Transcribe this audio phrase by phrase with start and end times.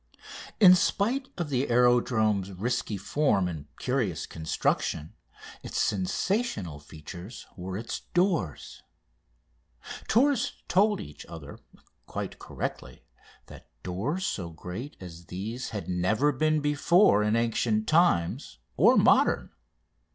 [0.59, 5.13] In spite of the aerodrome's risky form and curious construction
[5.61, 8.81] its sensational features were its doors.
[10.07, 11.59] Tourists told each other
[12.07, 13.03] (quite correctly)
[13.45, 19.51] that doors so great as these had never been before in ancient times or modern.